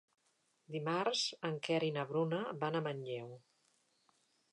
Dimarts 0.75 1.25
en 1.49 1.59
Quer 1.67 1.77
i 1.87 1.91
na 1.97 2.05
Bruna 2.13 2.39
van 2.65 2.79
a 2.79 2.81
Manlleu. 2.87 3.29